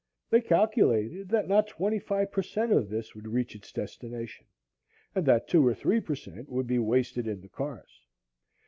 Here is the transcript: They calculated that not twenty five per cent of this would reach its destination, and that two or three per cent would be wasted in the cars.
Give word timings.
They 0.31 0.41
calculated 0.41 1.29
that 1.29 1.47
not 1.47 1.67
twenty 1.67 1.99
five 1.99 2.31
per 2.31 2.41
cent 2.41 2.71
of 2.71 2.89
this 2.89 3.13
would 3.13 3.27
reach 3.27 3.53
its 3.53 3.71
destination, 3.71 4.47
and 5.13 5.27
that 5.27 5.47
two 5.47 5.63
or 5.63 5.75
three 5.75 5.99
per 6.01 6.15
cent 6.15 6.49
would 6.49 6.65
be 6.65 6.79
wasted 6.79 7.27
in 7.27 7.39
the 7.39 7.49
cars. 7.49 8.01